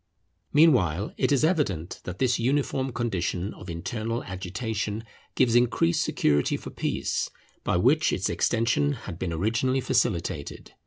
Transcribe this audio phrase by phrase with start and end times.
[0.51, 5.03] Meanwhile it is evident that this uniform condition of internal agitation
[5.35, 7.29] gives increased security for peace,
[7.63, 10.71] by which its extension had been originally facilitated.